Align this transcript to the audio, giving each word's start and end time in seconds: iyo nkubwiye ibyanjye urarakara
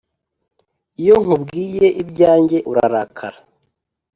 iyo 1.01 1.15
nkubwiye 1.23 1.87
ibyanjye 2.01 2.57
urarakara 2.71 3.37